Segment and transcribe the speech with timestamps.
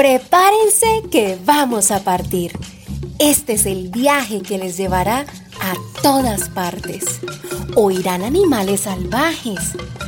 [0.00, 2.58] Prepárense que vamos a partir.
[3.18, 5.26] Este es el viaje que les llevará
[5.60, 7.20] a todas partes.
[7.76, 9.58] Oirán animales salvajes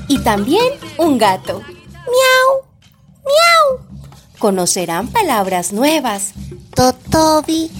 [0.09, 0.65] y también
[0.97, 1.61] un gato.
[1.61, 2.65] Miau,
[3.23, 3.87] miau.
[4.39, 6.33] Conocerán palabras nuevas.
[6.75, 7.71] Totobi,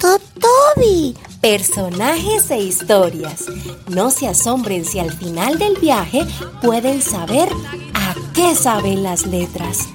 [0.00, 1.16] totobi.
[1.40, 3.44] Personajes e historias.
[3.86, 6.26] No se asombren si al final del viaje
[6.62, 7.48] pueden saber
[7.94, 9.86] a qué saben las letras.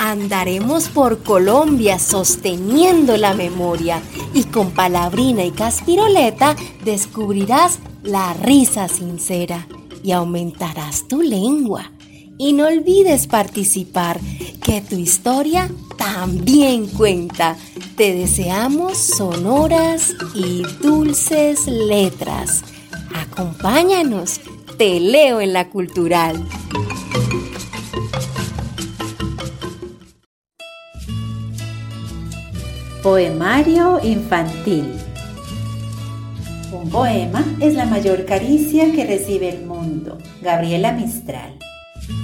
[0.00, 4.00] Andaremos por Colombia sosteniendo la memoria
[4.32, 6.54] y con palabrina y caspiroleta
[6.84, 9.66] descubrirás la risa sincera
[10.04, 11.90] y aumentarás tu lengua.
[12.38, 14.20] Y no olvides participar,
[14.62, 17.56] que tu historia también cuenta.
[17.96, 22.62] Te deseamos sonoras y dulces letras.
[23.14, 24.40] Acompáñanos,
[24.76, 26.46] te leo en la cultural.
[33.02, 34.92] Poemario infantil.
[36.72, 40.18] Un poema es la mayor caricia que recibe el mundo.
[40.42, 41.56] Gabriela Mistral.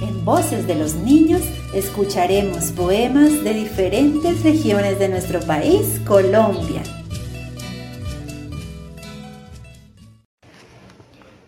[0.01, 1.41] En Voces de los Niños
[1.73, 6.81] escucharemos poemas de diferentes regiones de nuestro país, Colombia.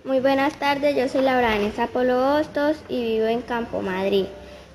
[0.06, 4.28] Muy buenas tardes, yo soy Laura Vanessa Polo Hostos y vivo en Campo Madrid.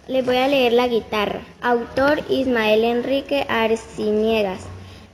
[0.08, 1.42] Les voy a leer La guitarra.
[1.62, 4.58] Autor Ismael Enrique Arciniegas.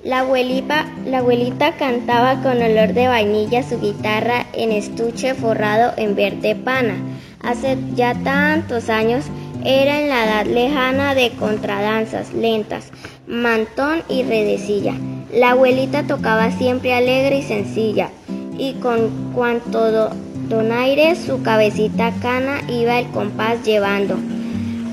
[0.03, 6.17] La abuelita, la abuelita cantaba con olor de vainilla su guitarra en estuche forrado en
[6.17, 6.95] verde pana.
[7.43, 9.27] Hace ya tantos años
[9.63, 12.91] era en la edad lejana de contradanzas lentas,
[13.27, 14.95] mantón y redecilla.
[15.35, 18.09] La abuelita tocaba siempre alegre y sencilla,
[18.57, 20.09] y con cuanto
[20.49, 24.17] donaire su cabecita cana iba el compás llevando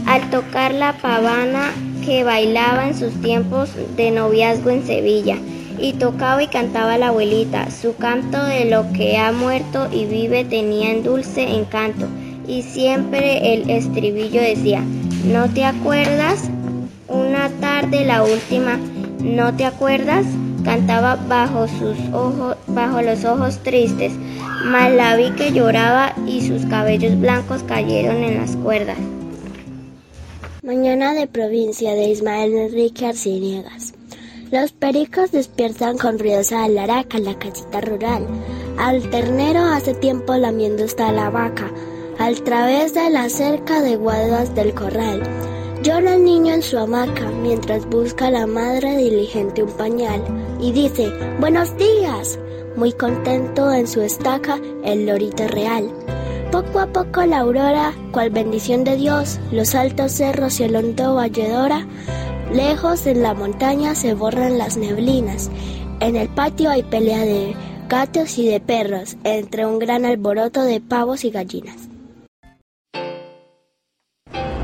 [0.06, 1.72] al tocar la pavana
[2.06, 5.38] que bailaba en sus tiempos de noviazgo en Sevilla.
[5.78, 7.70] Y tocaba y cantaba la abuelita.
[7.70, 12.08] Su canto de lo que ha muerto y vive tenía en dulce encanto.
[12.48, 14.82] Y siempre el estribillo decía,
[15.26, 16.50] ¿no te acuerdas?
[17.08, 18.78] Una tarde, la última,
[19.22, 20.26] ¿no te acuerdas?
[20.64, 24.14] Cantaba bajo sus ojos, bajo los ojos tristes,
[24.66, 28.98] mas la vi que lloraba y sus cabellos blancos cayeron en las cuerdas.
[30.66, 33.94] Mañana de provincia de Ismael Enrique Arciniegas.
[34.52, 38.26] Los pericos despiertan con ruidosa alaraca la casita rural.
[38.80, 41.72] Al ternero hace tiempo lamiendo está la vaca.
[42.18, 45.22] Al través de la cerca de guaduas del corral.
[45.84, 50.24] Llora el niño en su hamaca mientras busca a la madre diligente un pañal
[50.60, 52.40] y dice, Buenos días.
[52.76, 55.92] Muy contento en su estaca el lorito real.
[56.56, 61.16] Poco a poco la aurora, cual bendición de Dios, los altos cerros y el hondo
[61.16, 61.86] valledora,
[62.50, 65.52] lejos en la montaña se borran las neblinas.
[66.00, 67.54] En el patio hay pelea de
[67.90, 71.90] gatos y de perros, entre un gran alboroto de pavos y gallinas.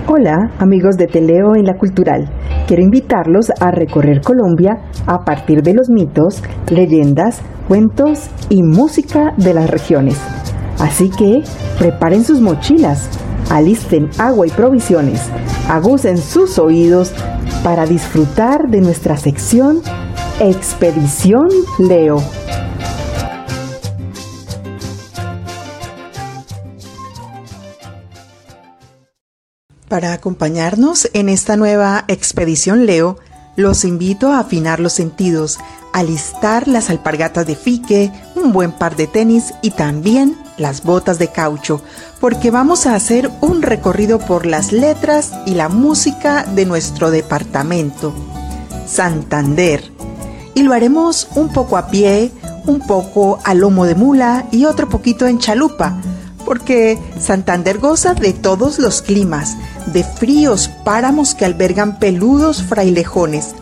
[0.08, 2.32] Hola amigos de Teleo en la Cultural.
[2.68, 4.78] Quiero invitarlos a recorrer Colombia
[5.08, 10.18] a partir de los mitos, leyendas, cuentos y música de las regiones.
[10.82, 11.44] Así que
[11.78, 13.08] preparen sus mochilas,
[13.52, 15.22] alisten agua y provisiones,
[15.70, 17.14] agucen sus oídos
[17.64, 19.84] para disfrutar de nuestra sección
[20.40, 22.24] Expedición Leo.
[29.88, 33.18] Para acompañarnos en esta nueva Expedición Leo,
[33.56, 35.60] los invito a afinar los sentidos,
[35.94, 41.30] alistar las alpargatas de fique, un buen par de tenis y también las botas de
[41.30, 41.82] caucho,
[42.20, 48.14] porque vamos a hacer un recorrido por las letras y la música de nuestro departamento,
[48.86, 49.92] Santander.
[50.54, 52.32] Y lo haremos un poco a pie,
[52.66, 56.00] un poco a lomo de mula y otro poquito en chalupa,
[56.46, 59.56] porque Santander goza de todos los climas,
[59.88, 63.56] de fríos páramos que albergan peludos frailejones,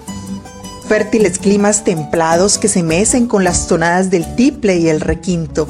[0.89, 5.68] fértiles climas templados que se mecen con las tonadas del tiple y el requinto,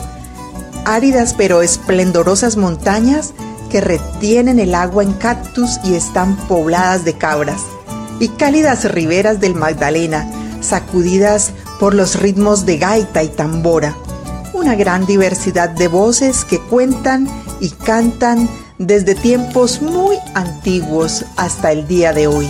[0.85, 3.33] áridas pero esplendorosas montañas
[3.69, 7.61] que retienen el agua en cactus y están pobladas de cabras,
[8.21, 10.25] y cálidas riberas del Magdalena,
[10.61, 11.51] sacudidas
[11.81, 13.97] por los ritmos de gaita y tambora.
[14.53, 17.27] Una gran diversidad de voces que cuentan
[17.59, 22.47] y cantan desde tiempos muy antiguos hasta el día de hoy.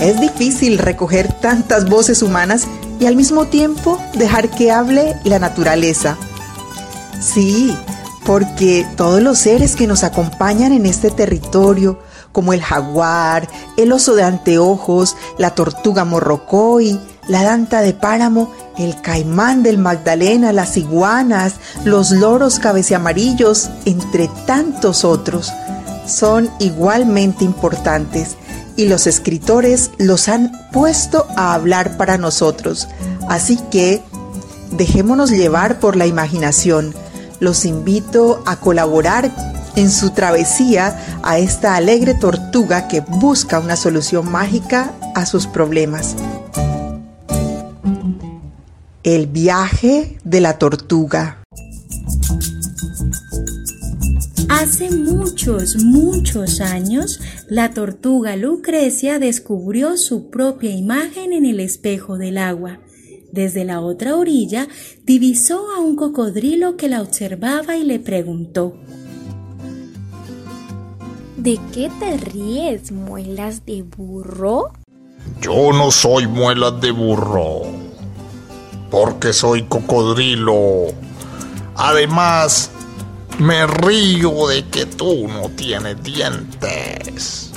[0.00, 2.66] Es difícil recoger tantas voces humanas
[2.98, 6.16] y al mismo tiempo dejar que hable la naturaleza.
[7.20, 7.76] Sí,
[8.24, 11.98] porque todos los seres que nos acompañan en este territorio,
[12.32, 16.98] como el jaguar, el oso de anteojos, la tortuga morrocoy,
[17.28, 25.04] la danta de páramo, el caimán del Magdalena, las iguanas, los loros cabeceamarillos, entre tantos
[25.04, 25.52] otros,
[26.06, 28.38] son igualmente importantes
[28.76, 32.88] y los escritores los han puesto a hablar para nosotros.
[33.28, 34.02] Así que
[34.72, 36.94] dejémonos llevar por la imaginación.
[37.40, 39.30] Los invito a colaborar
[39.76, 46.16] en su travesía a esta alegre tortuga que busca una solución mágica a sus problemas.
[49.02, 51.39] El viaje de la tortuga.
[54.60, 57.18] Hace muchos, muchos años,
[57.48, 62.78] la tortuga Lucrecia descubrió su propia imagen en el espejo del agua.
[63.32, 64.68] Desde la otra orilla
[65.04, 68.76] divisó a un cocodrilo que la observaba y le preguntó
[71.38, 74.72] ¿De qué te ríes, muelas de burro?
[75.40, 77.62] Yo no soy muelas de burro,
[78.90, 80.88] porque soy cocodrilo.
[81.76, 82.70] Además,
[83.40, 87.50] me río de que tú no tienes dientes.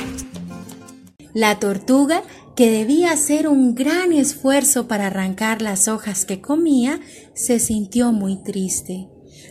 [1.33, 2.23] La tortuga,
[2.55, 6.99] que debía hacer un gran esfuerzo para arrancar las hojas que comía,
[7.33, 9.09] se sintió muy triste.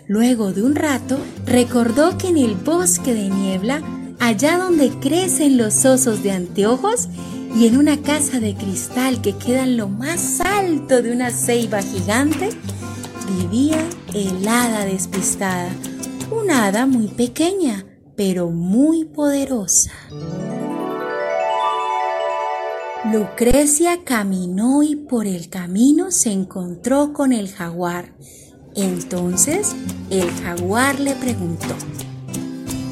[0.08, 3.82] Luego de un rato, recordó que en el bosque de niebla
[4.18, 7.08] allá donde crecen los osos de anteojos
[7.56, 11.82] y en una casa de cristal que queda en lo más alto de una ceiba
[11.82, 12.50] gigante,
[13.28, 13.84] vivía
[14.14, 15.70] el hada despistada,
[16.32, 17.86] una hada muy pequeña,
[18.16, 19.92] pero muy poderosa.
[23.12, 28.12] Lucrecia caminó y por el camino se encontró con el jaguar.
[28.74, 29.74] Entonces
[30.08, 31.74] el jaguar le preguntó,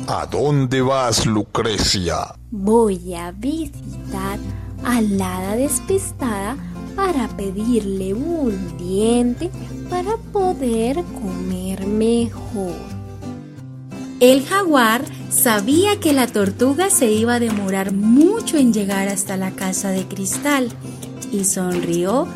[0.09, 2.35] ¿A dónde vas, Lucrecia?
[2.51, 4.41] Voy a visitar
[4.85, 6.57] a la hada despistada
[6.97, 9.51] para pedirle un diente
[9.89, 12.90] para poder comer mejor.
[14.21, 19.53] El jaguar sabía que la tortuga se iba a demorar mucho en llegar hasta la
[19.53, 20.69] casa de cristal
[21.33, 22.29] y sonrió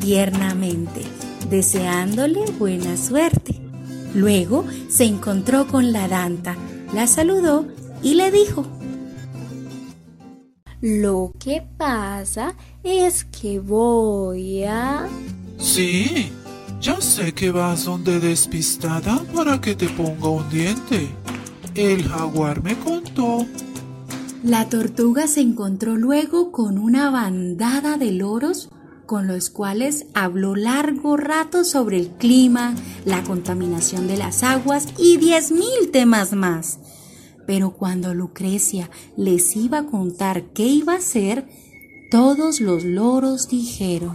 [0.00, 1.00] tiernamente,
[1.48, 3.54] deseándole buena suerte.
[4.14, 6.58] Luego se encontró con la danta,
[6.92, 7.66] la saludó
[8.02, 8.66] y le dijo,
[10.82, 15.08] Lo que pasa es que voy a...
[15.58, 16.30] Sí,
[16.80, 21.10] ya sé que vas donde despistada para que te ponga un diente.
[21.74, 23.46] El jaguar me contó.
[24.42, 28.70] La tortuga se encontró luego con una bandada de loros
[29.04, 35.16] con los cuales habló largo rato sobre el clima, la contaminación de las aguas y
[35.16, 36.78] diez mil temas más.
[37.44, 41.48] Pero cuando Lucrecia les iba a contar qué iba a hacer,
[42.12, 44.14] todos los loros dijeron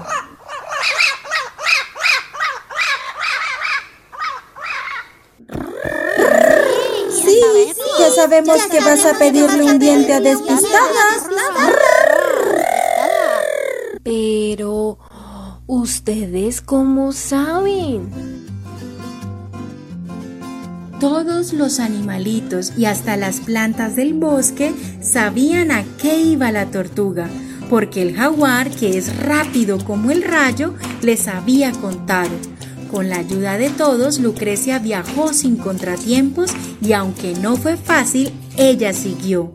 [7.11, 7.41] Sí,
[7.99, 11.27] ya sabemos que vas a pedirle un diente a despistadas.
[14.03, 14.97] Pero,
[15.67, 18.09] ¿ustedes cómo saben?
[20.99, 27.29] Todos los animalitos y hasta las plantas del bosque sabían a qué iba la tortuga,
[27.69, 32.31] porque el jaguar, que es rápido como el rayo, les había contado.
[32.95, 38.93] Con la ayuda de todos, Lucrecia viajó sin contratiempos y aunque no fue fácil, ella
[38.93, 39.53] siguió.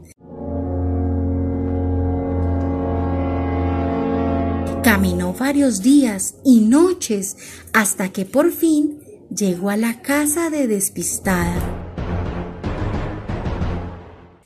[4.84, 7.38] Caminó varios días y noches
[7.72, 9.02] hasta que por fin
[9.34, 11.62] llegó a la casa de despistada.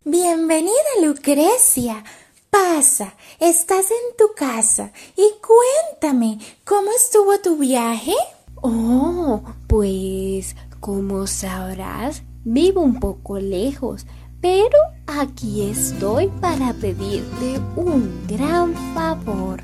[0.05, 0.71] Bienvenida,
[1.03, 2.05] Lucrecia.
[2.49, 8.15] Pasa, estás en tu casa y cuéntame, ¿cómo estuvo tu viaje?
[8.67, 14.07] Oh, pues, como sabrás, vivo un poco lejos,
[14.41, 19.61] pero aquí estoy para pedirte un gran favor.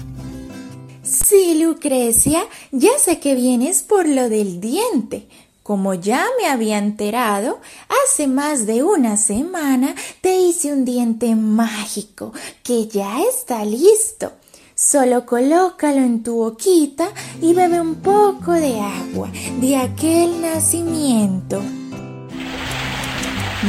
[1.02, 2.42] Sí, Lucrecia,
[2.73, 5.30] ya sé que vienes por lo del diente.
[5.62, 7.59] Como ya me había enterado,
[8.04, 14.33] hace más de una semana te hice un diente mágico que ya está listo.
[14.82, 17.10] Solo colócalo en tu boquita
[17.42, 21.60] y bebe un poco de agua de aquel nacimiento.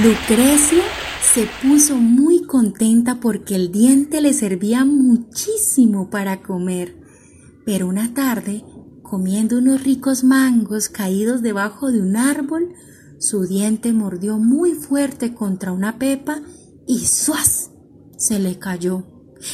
[0.02, 0.84] Lucrecia
[1.22, 6.96] se puso muy contenta porque el diente le servía muchísimo para comer.
[7.66, 8.64] Pero una tarde,
[9.04, 12.74] comiendo unos ricos mangos caídos debajo de un árbol,
[13.20, 16.42] su diente mordió muy fuerte contra una pepa
[16.88, 17.70] y ¡suas!
[18.16, 19.11] se le cayó.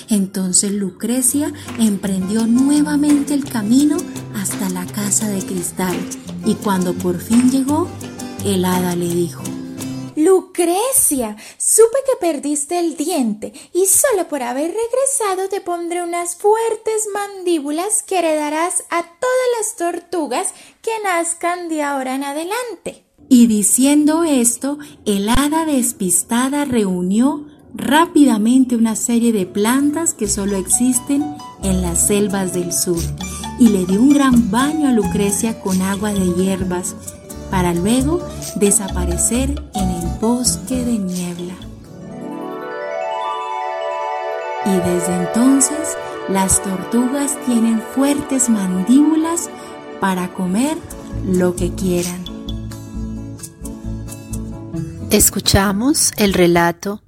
[0.10, 3.98] Entonces Lucrecia emprendió nuevamente el camino
[4.36, 5.96] hasta la casa de cristal
[6.46, 7.88] y cuando por fin llegó,
[8.46, 9.44] el hada le dijo,
[10.16, 17.08] Lucrecia, supe que perdiste el diente y solo por haber regresado te pondré unas fuertes
[17.14, 23.06] mandíbulas que heredarás a todas las tortugas que nazcan de ahora en adelante.
[23.30, 27.46] Y diciendo esto, el hada despistada reunió
[27.78, 31.24] rápidamente una serie de plantas que solo existen
[31.64, 33.02] en las selvas del sur
[33.60, 36.96] y le dio un gran baño a Lucrecia con agua de hierbas
[37.52, 38.20] para luego
[38.56, 41.54] desaparecer en el bosque de niebla.
[44.66, 45.96] Y desde entonces
[46.30, 49.50] las tortugas tienen fuertes mandíbulas
[50.02, 50.78] para comer
[51.26, 52.26] lo que quieran.
[55.10, 57.02] Escuchamos el relato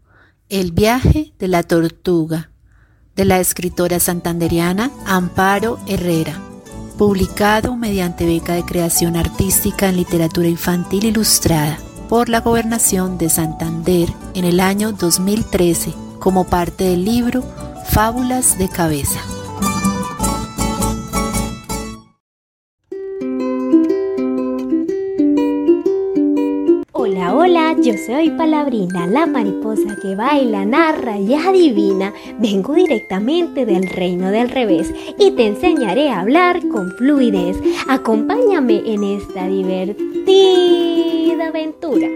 [0.49, 2.49] El viaje de la tortuga
[3.15, 6.41] de la escritora santanderiana Amparo Herrera,
[6.97, 11.77] publicado mediante beca de creación artística en literatura infantil ilustrada
[12.09, 17.43] por la Gobernación de Santander en el año 2013 como parte del libro
[17.85, 19.19] Fábulas de Cabeza.
[27.81, 32.13] Yo soy Palabrina, la mariposa que baila, narra y adivina.
[32.37, 37.57] Vengo directamente del reino del revés y te enseñaré a hablar con fluidez.
[37.87, 42.07] Acompáñame en esta divertida aventura.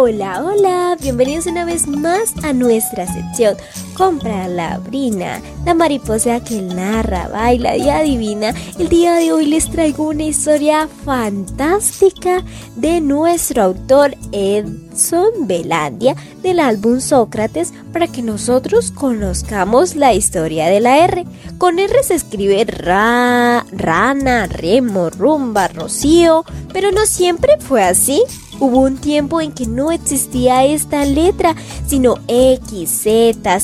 [0.00, 3.56] Hola, hola, bienvenidos una vez más a nuestra sección
[3.94, 8.54] Compra la Brina, la mariposa que narra, baila y adivina.
[8.78, 12.44] El día de hoy les traigo una historia fantástica
[12.76, 20.78] de nuestro autor Edson Belandia del álbum Sócrates para que nosotros conozcamos la historia de
[20.78, 21.24] la R.
[21.58, 28.22] Con R se escribe ra, rana, remo, rumba, rocío, pero no siempre fue así.
[28.60, 31.54] Hubo un tiempo en que no existía esta letra,
[31.86, 33.60] sino X, Z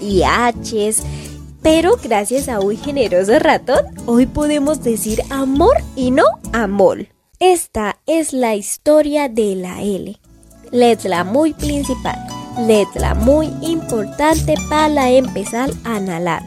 [0.00, 0.94] y H.
[1.60, 6.24] Pero gracias a un generoso ratón, hoy podemos decir amor y no
[6.54, 7.08] amor.
[7.40, 10.18] Esta es la historia de la L.
[10.72, 12.16] Letra muy principal,
[12.66, 16.42] letra muy importante para empezar a analar.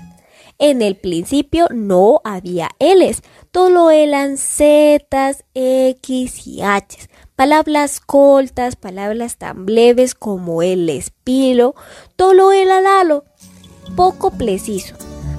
[0.57, 9.37] En el principio no había L's, todo eran Z's, X y H palabras cortas, palabras
[9.37, 11.75] tan breves como el espilo,
[12.15, 13.25] todo era dalo,
[13.95, 14.95] poco preciso.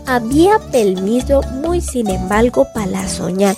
[0.07, 3.57] Había permiso muy sin embargo para soñar.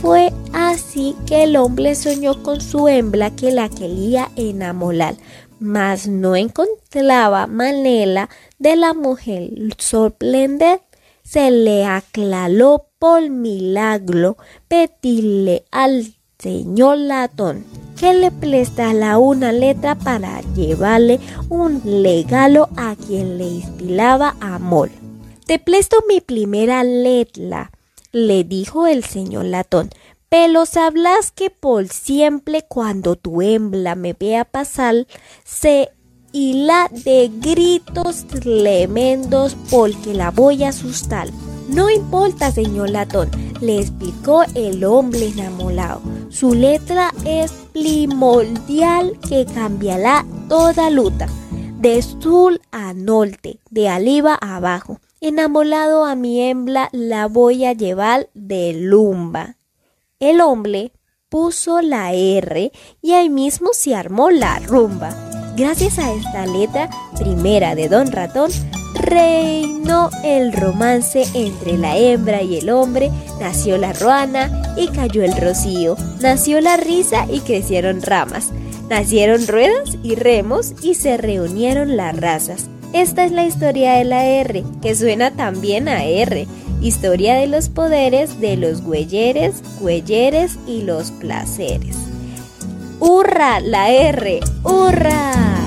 [0.00, 5.16] Fue así que el hombre soñó con su hembra que la quería enamorar,
[5.60, 10.80] mas no encontraba manera de la mujer sorprender.
[11.22, 14.36] Se le aclaró por milagro
[14.66, 17.64] pedirle al señor latón
[18.00, 24.90] que le presta la una letra para llevarle un regalo a quien le inspiraba amor.
[25.46, 27.70] Te presto mi primera letra,
[28.10, 29.90] le dijo el señor latón,
[30.28, 35.06] pero sabrás que por siempre cuando tu hembra me vea pasar,
[35.44, 35.90] se
[36.32, 41.28] hila de gritos tremendos porque la voy a asustar.
[41.68, 43.30] No importa, señor latón,
[43.60, 46.02] le explicó el hombre enamorado.
[46.32, 51.28] Su letra es primordial que cambiará toda luta,
[51.78, 54.98] de sur a norte, de arriba a abajo.
[55.20, 59.56] Enamorado a mi hembra la voy a llevar de lumba.
[60.20, 60.92] El hombre
[61.28, 62.72] puso la R
[63.02, 65.14] y ahí mismo se armó la rumba.
[65.54, 68.50] Gracias a esta letra primera de Don Ratón,
[68.94, 75.36] reinó el romance entre la hembra y el hombre, nació la ruana y cayó el
[75.36, 78.50] rocío, nació la risa y crecieron ramas,
[78.88, 82.68] nacieron ruedas y remos y se reunieron las razas.
[82.92, 86.46] Esta es la historia de la R, que suena también a R,
[86.82, 91.96] historia de los poderes de los güeyeres, güeyeres y los placeres.
[93.00, 93.60] ¡Hurra!
[93.60, 95.61] La R, ¡hurra!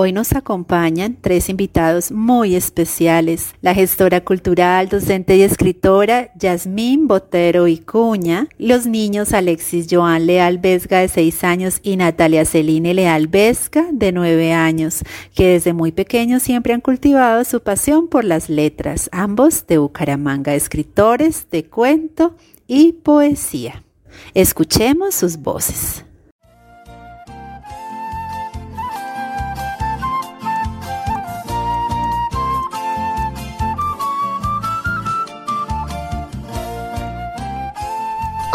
[0.00, 3.56] Hoy nos acompañan tres invitados muy especiales.
[3.62, 10.58] La gestora cultural, docente y escritora Yasmín Botero y Cuña, los niños Alexis Joan Leal
[10.58, 15.02] Vesga de 6 años y Natalia Celine Leal Vesga de 9 años,
[15.34, 20.54] que desde muy pequeños siempre han cultivado su pasión por las letras, ambos de Bucaramanga,
[20.54, 22.36] escritores de cuento
[22.68, 23.82] y poesía.
[24.32, 26.04] Escuchemos sus voces.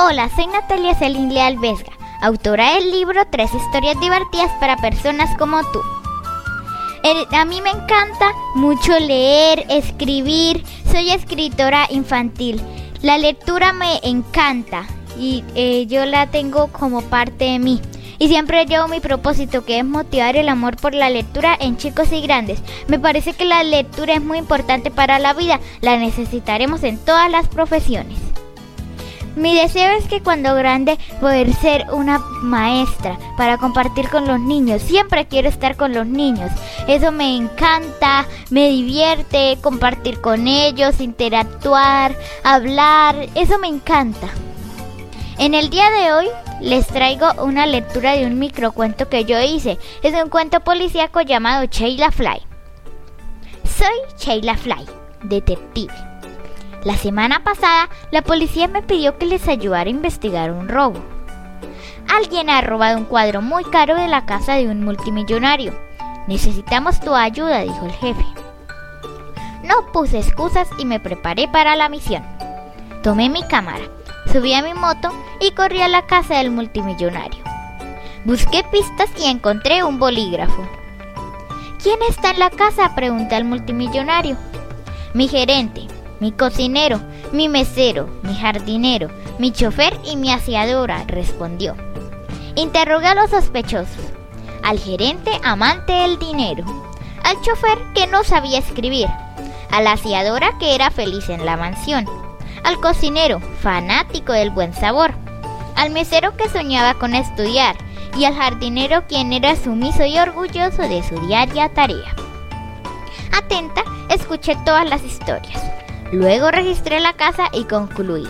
[0.06, 5.62] Hola, soy Natalia Celine Leal Vesga, autora del libro Tres historias divertidas para personas como
[5.72, 5.80] tú.
[7.32, 12.62] A mí me encanta mucho leer, escribir, soy escritora infantil.
[13.02, 14.84] La lectura me encanta
[15.18, 17.80] y eh, yo la tengo como parte de mí.
[18.20, 22.12] Y siempre llevo mi propósito que es motivar el amor por la lectura en chicos
[22.12, 22.60] y grandes.
[22.90, 27.32] Me parece que la lectura es muy importante para la vida, la necesitaremos en todas
[27.32, 28.23] las profesiones.
[29.36, 34.82] Mi deseo es que cuando grande poder ser una maestra para compartir con los niños.
[34.82, 36.52] Siempre quiero estar con los niños.
[36.88, 43.16] Eso me encanta, me divierte, compartir con ellos, interactuar, hablar.
[43.34, 44.28] Eso me encanta.
[45.40, 46.28] En el día de hoy
[46.62, 49.80] les traigo una lectura de un microcuento que yo hice.
[50.04, 52.42] Es un cuento policíaco llamado Sheila Fly.
[53.64, 54.86] Soy Sheila Fly,
[55.24, 56.13] detective.
[56.84, 61.00] La semana pasada, la policía me pidió que les ayudara a investigar un robo.
[62.14, 65.74] Alguien ha robado un cuadro muy caro de la casa de un multimillonario.
[66.28, 68.26] Necesitamos tu ayuda, dijo el jefe.
[69.64, 72.24] No puse excusas y me preparé para la misión.
[73.02, 73.86] Tomé mi cámara,
[74.32, 75.10] subí a mi moto
[75.40, 77.42] y corrí a la casa del multimillonario.
[78.26, 80.68] Busqué pistas y encontré un bolígrafo.
[81.82, 82.94] ¿Quién está en la casa?
[82.94, 84.36] pregunté al multimillonario.
[85.14, 85.88] Mi gerente,
[86.24, 87.02] mi cocinero,
[87.34, 91.76] mi mesero, mi jardinero, mi chofer y mi aseadora, respondió.
[92.56, 94.06] Interrogué a los sospechosos,
[94.64, 96.64] al gerente amante del dinero,
[97.26, 99.10] al chofer que no sabía escribir,
[99.70, 102.06] a la aseadora que era feliz en la mansión,
[102.64, 105.12] al cocinero fanático del buen sabor,
[105.76, 107.76] al mesero que soñaba con estudiar
[108.18, 112.16] y al jardinero quien era sumiso y orgulloso de su diaria tarea.
[113.34, 115.83] Atenta, escuché todas las historias.
[116.14, 118.28] Luego registré la casa y concluí.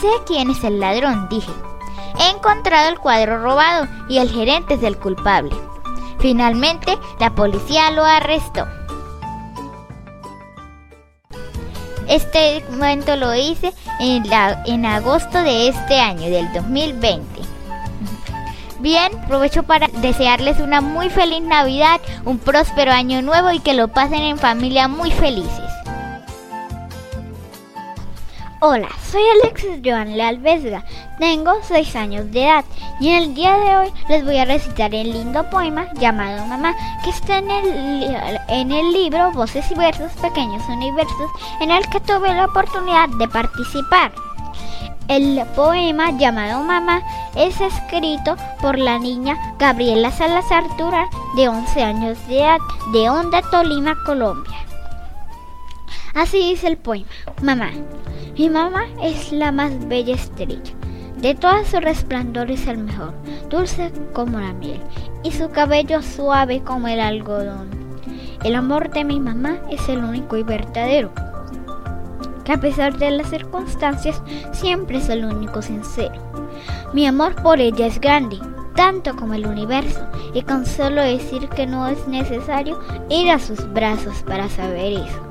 [0.00, 1.52] Sé quién es el ladrón, dije.
[2.18, 5.54] He encontrado el cuadro robado y el gerente es el culpable.
[6.18, 8.66] Finalmente, la policía lo arrestó.
[12.08, 14.24] Este momento lo hice en,
[14.66, 17.42] en agosto de este año, del 2020.
[18.80, 23.86] Bien, aprovecho para desearles una muy feliz Navidad, un próspero año nuevo y que lo
[23.86, 25.65] pasen en familia muy felices.
[28.60, 30.40] Hola, soy Alexis Joan Leal
[31.18, 32.64] tengo 6 años de edad
[32.98, 36.74] y en el día de hoy les voy a recitar el lindo poema llamado Mamá
[37.04, 42.00] que está en el, en el libro Voces y Versos, Pequeños Universos en el que
[42.00, 44.12] tuve la oportunidad de participar.
[45.08, 47.02] El poema llamado Mamá
[47.34, 52.58] es escrito por la niña Gabriela Salazar Durán de 11 años de edad
[52.94, 54.65] de Honda, Tolima, Colombia.
[56.16, 57.04] Así dice el poema.
[57.42, 57.72] Mamá,
[58.38, 60.72] mi mamá es la más bella estrella.
[61.18, 63.12] De todas su resplandor es el mejor,
[63.50, 64.80] dulce como la miel,
[65.22, 67.68] y su cabello suave como el algodón.
[68.44, 71.12] El amor de mi mamá es el único y verdadero,
[72.44, 76.14] que a pesar de las circunstancias siempre es el único sincero.
[76.94, 78.38] Mi amor por ella es grande,
[78.74, 80.00] tanto como el universo,
[80.32, 85.25] y con solo decir que no es necesario ir a sus brazos para saber eso.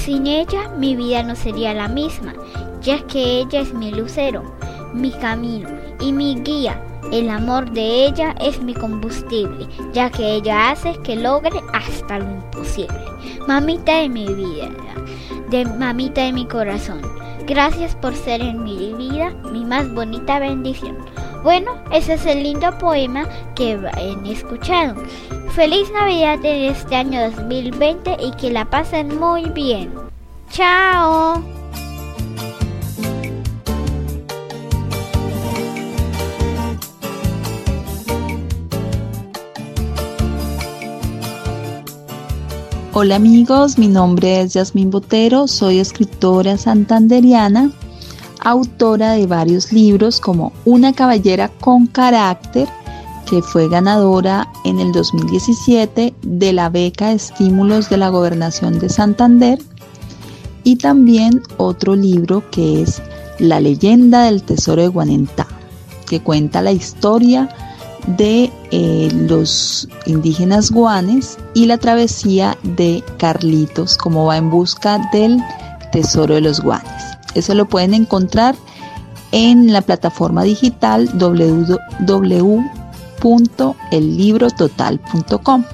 [0.00, 2.32] Sin ella mi vida no sería la misma,
[2.80, 4.42] ya que ella es mi lucero,
[4.94, 5.68] mi camino
[6.00, 6.82] y mi guía.
[7.12, 12.30] El amor de ella es mi combustible, ya que ella hace que logre hasta lo
[12.30, 12.98] imposible.
[13.46, 14.70] Mamita de mi vida,
[15.50, 17.02] de mamita de mi corazón.
[17.46, 20.96] Gracias por ser en mi vida mi más bonita bendición.
[21.42, 25.02] Bueno, ese es el lindo poema que han escuchado.
[25.54, 29.92] Feliz Navidad en este año 2020 y que la pasen muy bien.
[30.50, 31.42] Chao.
[42.92, 47.72] Hola amigos, mi nombre es Yasmín Botero, soy escritora santanderiana,
[48.40, 52.68] autora de varios libros como Una caballera con carácter,
[53.30, 59.60] que fue ganadora en el 2017 de la beca Estímulos de la Gobernación de Santander
[60.64, 63.00] y también otro libro que es
[63.38, 65.46] La leyenda del tesoro de Guanentá,
[66.08, 67.48] que cuenta la historia
[68.18, 75.38] de eh, los indígenas guanes y la travesía de Carlitos, como va en busca del
[75.92, 76.90] tesoro de los guanes.
[77.36, 78.56] Eso lo pueden encontrar
[79.30, 81.08] en la plataforma digital
[83.22, 85.64] www.ellibrototal.com.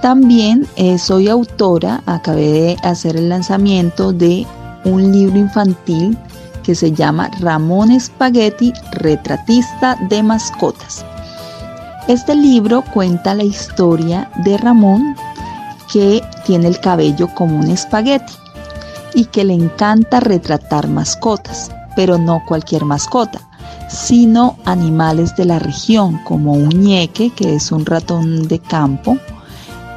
[0.00, 4.46] También eh, soy autora, acabé de hacer el lanzamiento de
[4.84, 6.16] un libro infantil
[6.62, 11.04] que se llama Ramón Spaghetti, retratista de mascotas.
[12.08, 15.16] Este libro cuenta la historia de Ramón
[15.92, 18.34] que tiene el cabello como un espagueti
[19.14, 23.40] y que le encanta retratar mascotas, pero no cualquier mascota,
[23.96, 29.16] sino animales de la región como un ñeque, que es un ratón de campo,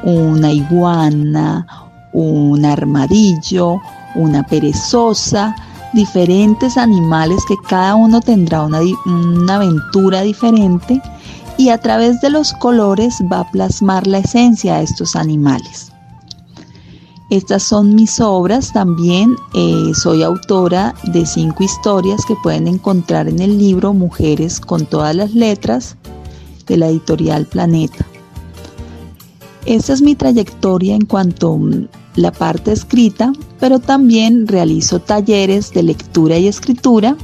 [0.02, 1.66] una iguana,
[2.12, 3.80] un armadillo,
[4.14, 5.54] una perezosa,
[5.92, 11.00] diferentes animales que cada uno tendrá una, una, aventura diferente
[11.58, 15.89] y a través de los colores va a plasmar la esencia de estos animales.
[17.30, 19.36] Estas son mis obras también.
[19.54, 25.14] Eh, soy autora de cinco historias que pueden encontrar en el libro Mujeres con todas
[25.14, 25.96] las letras
[26.66, 28.04] de la editorial Planeta.
[29.64, 35.84] Esta es mi trayectoria en cuanto a la parte escrita, pero también realizo talleres de
[35.84, 37.16] lectura y escritura.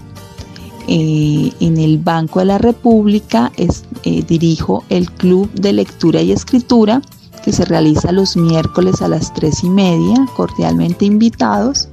[0.86, 7.02] Eh, en el Banco de la República eh, dirijo el Club de Lectura y Escritura
[7.46, 11.88] que se realiza los miércoles a las tres y media, cordialmente invitados.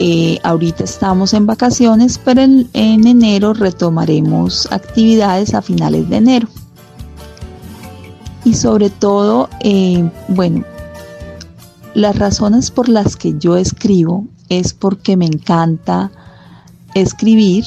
[0.00, 6.48] Eh, ahorita estamos en vacaciones, pero en, enero retomaremos actividades a finales de enero.
[8.44, 10.62] Y sobre todo, eh, bueno,
[11.94, 16.10] las razones por las que yo escribo es porque me encanta
[16.92, 17.64] escribir,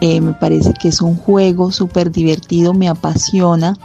[0.00, 3.76] eh, me parece que es un juego súper divertido, me apasiona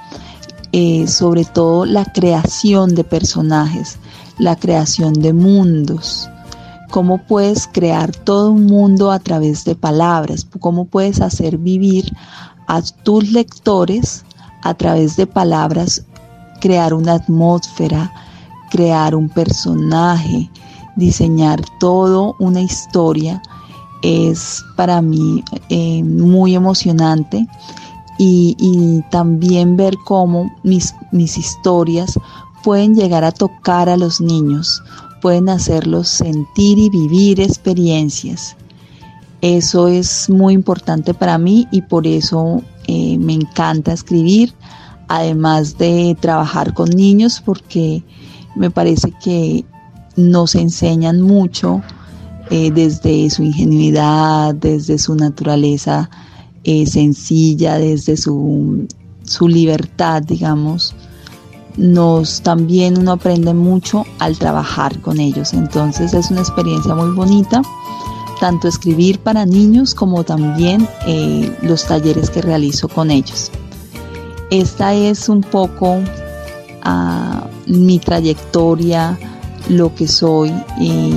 [0.71, 3.97] eh, sobre todo la creación de personajes,
[4.37, 6.29] la creación de mundos.
[6.91, 12.11] Cómo puedes crear todo un mundo a través de palabras, cómo puedes hacer vivir
[12.67, 14.25] a tus lectores
[14.63, 16.03] a través de palabras,
[16.59, 18.11] crear una atmósfera,
[18.69, 20.49] crear un personaje,
[20.95, 23.41] diseñar todo una historia
[24.01, 27.47] es para mí eh, muy emocionante
[28.21, 32.19] y, también ver cómo mis, mis historias
[32.63, 34.83] pueden llegar a tocar a los niños,
[35.21, 38.57] pueden hacerlos sentir y vivir experiencias.
[39.41, 44.53] Eso es muy importante para mí y por eso eh, me encanta escribir,
[45.07, 48.03] además de trabajar con niños, porque
[48.55, 49.63] me parece que
[50.17, 51.81] nos enseñan mucho
[52.51, 56.09] eh, desde su ingenuidad, desde su naturaleza
[56.69, 58.87] eh, sencilla, desde su,
[59.23, 60.93] su libertad, digamos,
[61.77, 65.53] nos también uno aprende mucho al trabajar con ellos.
[65.53, 67.63] Entonces es una experiencia muy bonita,
[68.39, 73.49] tanto escribir para niños como también eh, los talleres que realizo con ellos.
[74.51, 75.97] Esta es un poco
[76.83, 79.17] ah, mi trayectoria,
[79.69, 81.13] lo que soy y,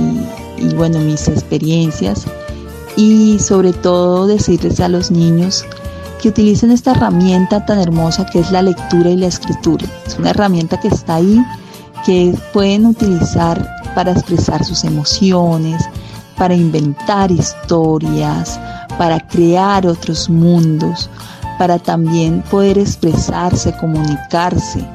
[0.57, 2.25] y bueno, mis experiencias
[2.95, 5.65] y sobre todo decirles a los niños
[6.21, 9.85] que utilicen esta herramienta tan hermosa que es la lectura y la escritura.
[10.05, 11.43] Es una herramienta que está ahí,
[12.05, 15.83] que pueden utilizar para expresar sus emociones,
[16.37, 18.59] para inventar historias,
[18.97, 21.09] para crear otros mundos,
[21.57, 24.85] para también poder expresarse, comunicarse,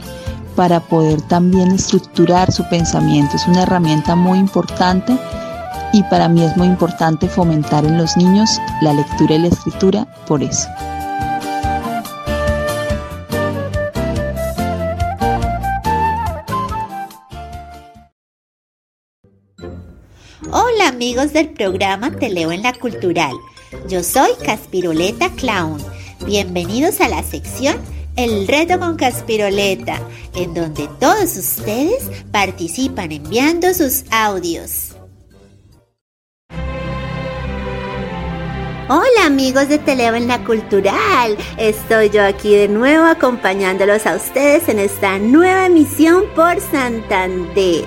[0.57, 3.37] para poder también estructurar su pensamiento.
[3.37, 5.17] Es una herramienta muy importante
[5.93, 8.51] y para mí es muy importante fomentar en los niños
[8.83, 10.69] la lectura y la escritura por eso.
[20.51, 23.33] Hola amigos del programa Te leo en la cultural.
[23.89, 25.79] Yo soy Caspiroleta Clown.
[26.25, 27.77] Bienvenidos a la sección
[28.17, 30.01] El reto con Caspiroleta,
[30.35, 34.88] en donde todos ustedes participan enviando sus audios.
[38.91, 44.67] Hola amigos de Teleo en la Cultural, estoy yo aquí de nuevo acompañándolos a ustedes
[44.71, 47.85] en esta nueva emisión por Santander.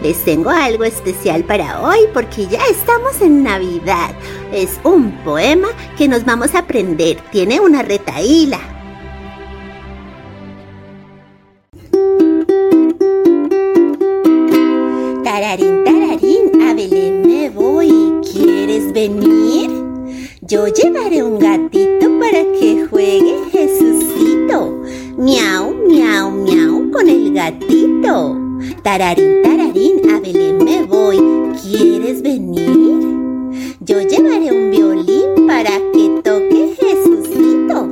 [0.00, 4.14] Les tengo algo especial para hoy porque ya estamos en Navidad.
[4.52, 5.66] Es un poema
[5.98, 8.73] que nos vamos a aprender, tiene una retaíla.
[28.84, 31.16] Tararín, tararín, a Belén me voy.
[31.62, 32.68] ¿Quieres venir?
[33.80, 37.88] Yo llevaré un violín para que toque Jesucito.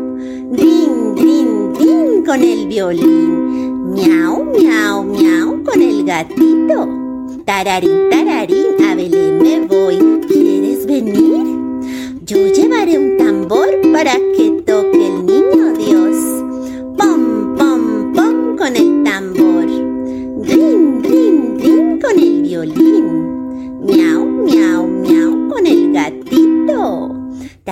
[0.50, 3.94] Drin, drin, drin con el violín.
[3.94, 6.86] Miau, miau, miau con el gatito.
[7.46, 9.96] Tararín, tararín, a Belén me voy.
[10.28, 11.80] ¿Quieres venir?
[12.26, 14.71] Yo llevaré un tambor para que toque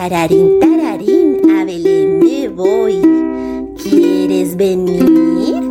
[0.00, 3.02] Tararín, tararín, a Belén me voy.
[3.76, 5.62] ¿Quieres venir?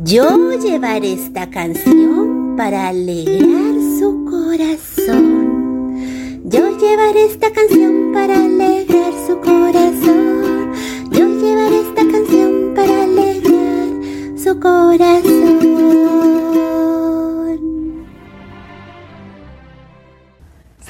[0.00, 6.00] Yo llevaré esta canción para alegrar su corazón.
[6.42, 10.72] Yo llevaré esta canción para alegrar su corazón.
[11.12, 13.90] Yo llevaré esta canción para alegrar
[14.36, 15.63] su corazón.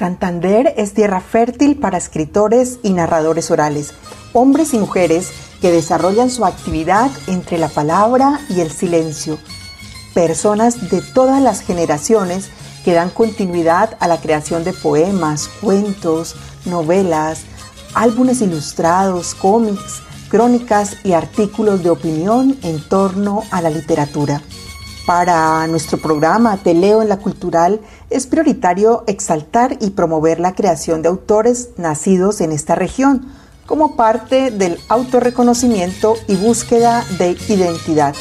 [0.05, 3.95] Santander es tierra fértil para escritores y narradores orales,
[4.33, 9.39] hombres y mujeres que desarrollan su actividad entre la palabra y el silencio.
[10.13, 12.51] Personas de todas las generaciones
[12.83, 17.41] que dan continuidad a la creación de poemas, cuentos, novelas,
[17.95, 24.39] álbumes ilustrados, cómics, crónicas y artículos de opinión en torno a la literatura.
[25.05, 31.03] Para nuestro programa Te leo en la cultural es prioritario exaltar y promover la creación
[31.03, 33.31] de autores nacidos en esta región
[33.67, 38.15] como parte del autorreconocimiento y búsqueda de identidad.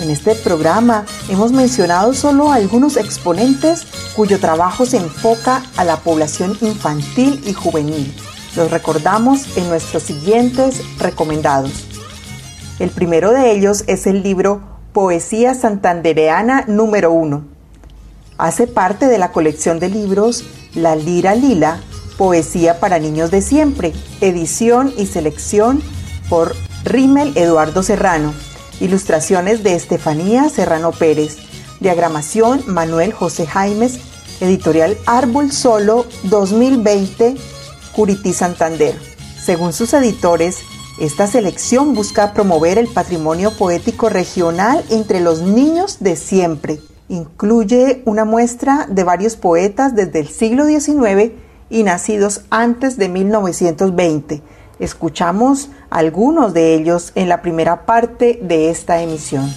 [0.00, 6.56] En este programa hemos mencionado solo algunos exponentes cuyo trabajo se enfoca a la población
[6.60, 8.12] infantil y juvenil.
[8.56, 11.86] Los recordamos en nuestros siguientes recomendados.
[12.78, 17.44] El primero de ellos es el libro Poesía Santandereana número 1.
[18.38, 20.44] Hace parte de la colección de libros
[20.76, 21.80] La Lira Lila,
[22.16, 25.82] Poesía para Niños de Siempre, edición y selección
[26.28, 26.54] por
[26.84, 28.32] Rimmel Eduardo Serrano
[28.80, 31.38] Ilustraciones de Estefanía Serrano Pérez.
[31.80, 33.98] Diagramación Manuel José Jaimes.
[34.40, 37.34] Editorial Árbol Solo 2020
[37.96, 38.96] Curití Santander.
[39.42, 40.58] Según sus editores,
[40.98, 46.80] esta selección busca promover el patrimonio poético regional entre los niños de siempre.
[47.08, 51.32] Incluye una muestra de varios poetas desde el siglo XIX
[51.70, 54.42] y nacidos antes de 1920
[54.80, 59.52] Escuchamos algunos de ellos en la primera parte de esta emisión.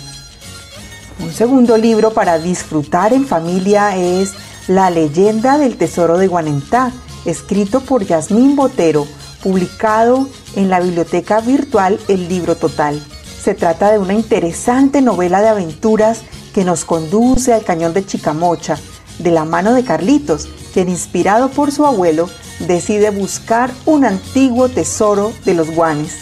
[1.20, 4.34] Un segundo libro para disfrutar en familia es
[4.68, 6.92] La leyenda del tesoro de Guanentá,
[7.26, 9.08] escrito por Yasmín Botero,
[9.48, 13.02] publicado en la biblioteca virtual El Libro Total.
[13.42, 18.78] Se trata de una interesante novela de aventuras que nos conduce al cañón de Chicamocha,
[19.20, 22.30] de la mano de Carlitos, quien inspirado por su abuelo
[22.68, 26.18] decide buscar un antiguo tesoro de los guanes.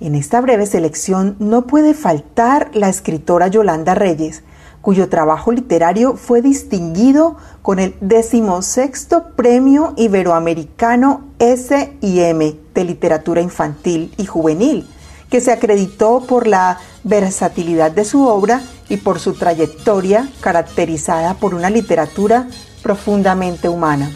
[0.00, 4.42] En esta breve selección no puede faltar la escritora Yolanda Reyes,
[4.84, 14.26] cuyo trabajo literario fue distinguido con el decimosexto Premio Iberoamericano S&M de Literatura Infantil y
[14.26, 14.86] Juvenil,
[15.30, 21.54] que se acreditó por la versatilidad de su obra y por su trayectoria caracterizada por
[21.54, 22.46] una literatura
[22.82, 24.10] profundamente humana.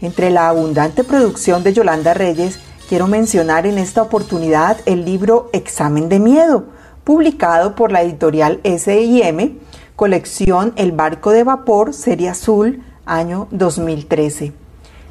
[0.00, 6.08] Entre la abundante producción de Yolanda Reyes, quiero mencionar en esta oportunidad el libro Examen
[6.08, 6.64] de Miedo,
[7.04, 9.58] publicado por la editorial SIM,
[9.96, 14.52] colección El Barco de Vapor, serie azul, año 2013.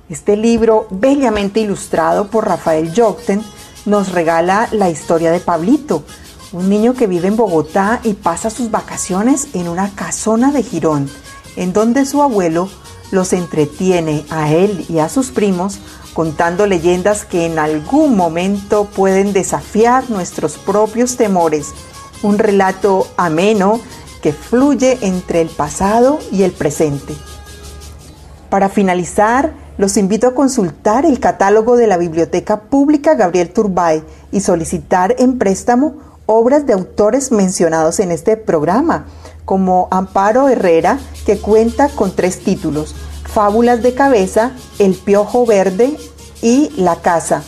[0.09, 3.41] Este libro, bellamente ilustrado por Rafael Jocten,
[3.87, 6.03] nos regala la historia de Pablito,
[6.51, 11.09] un niño que vive en Bogotá y pasa sus vacaciones en una casona de Girón,
[11.55, 12.69] en donde su abuelo
[13.09, 15.79] los entretiene a él y a sus primos
[16.13, 21.73] contando leyendas que en algún momento pueden desafiar nuestros propios temores.
[22.21, 23.81] Un relato ameno
[24.25, 27.13] que fluye entre el pasado y el presente.
[28.49, 34.39] Para finalizar, los invito a consultar el catálogo de la Biblioteca Pública Gabriel Turbay y
[34.39, 39.05] solicitar en préstamo obras de autores mencionados en este programa,
[39.45, 42.95] como Amparo Herrera, que cuenta con tres títulos,
[43.31, 45.97] Fábulas de Cabeza, El Piojo Verde
[46.41, 47.43] y La Casa.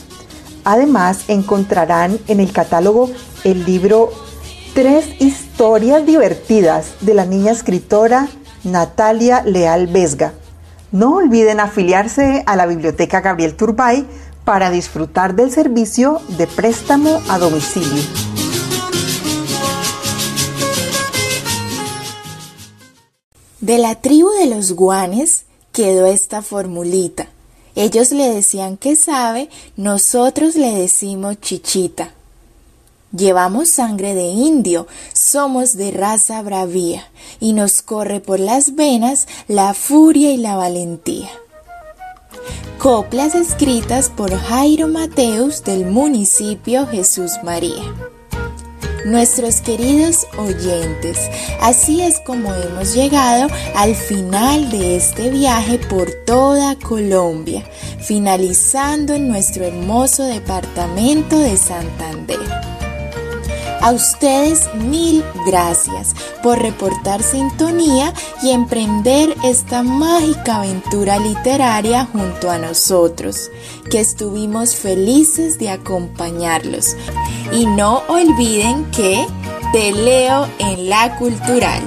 [0.63, 3.09] Además, encontrarán en el catálogo
[3.43, 4.11] el libro
[4.77, 8.29] Tres historias divertidas de la niña escritora
[8.63, 10.35] Natalia Leal Vesga.
[10.91, 14.05] No olviden afiliarse a la Biblioteca Gabriel Turbay
[14.45, 18.03] para disfrutar del servicio de préstamo a domicilio.
[23.59, 27.25] De la tribu de los guanes quedó esta formulita.
[27.73, 32.13] Ellos le decían que sabe, nosotros le decimos chichita.
[33.15, 39.73] Llevamos sangre de indio, somos de raza bravía, y nos corre por las venas la
[39.73, 41.29] furia y la valentía.
[42.77, 47.81] Coplas escritas por Jairo Mateus del municipio Jesús María.
[49.05, 51.17] Nuestros queridos oyentes,
[51.61, 57.63] así es como hemos llegado al final de este viaje por toda Colombia,
[58.01, 62.76] finalizando en nuestro hermoso departamento de Santander.
[63.81, 72.57] A ustedes mil gracias por reportar sintonía y emprender esta mágica aventura literaria junto a
[72.57, 73.51] nosotros,
[73.89, 76.95] que estuvimos felices de acompañarlos.
[77.51, 79.25] Y no olviden que
[79.71, 81.81] te leo en la cultural.